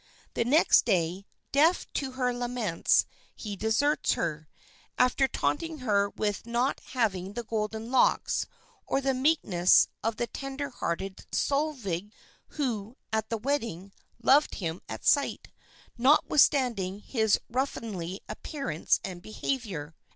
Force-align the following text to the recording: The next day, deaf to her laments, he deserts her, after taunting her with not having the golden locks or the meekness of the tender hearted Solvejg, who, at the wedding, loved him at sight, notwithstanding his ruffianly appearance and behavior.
The 0.33 0.43
next 0.43 0.83
day, 0.85 1.27
deaf 1.51 1.85
to 1.93 2.13
her 2.13 2.33
laments, 2.33 3.05
he 3.35 3.55
deserts 3.55 4.13
her, 4.13 4.49
after 4.97 5.27
taunting 5.27 5.77
her 5.85 6.09
with 6.09 6.47
not 6.47 6.79
having 6.85 7.33
the 7.33 7.43
golden 7.43 7.91
locks 7.91 8.47
or 8.87 8.99
the 8.99 9.13
meekness 9.13 9.89
of 10.03 10.15
the 10.15 10.25
tender 10.25 10.71
hearted 10.71 11.27
Solvejg, 11.31 12.11
who, 12.47 12.97
at 13.13 13.29
the 13.29 13.37
wedding, 13.37 13.91
loved 14.23 14.55
him 14.55 14.81
at 14.89 15.05
sight, 15.05 15.49
notwithstanding 15.99 17.01
his 17.01 17.39
ruffianly 17.47 18.21
appearance 18.27 18.99
and 19.03 19.21
behavior. 19.21 19.93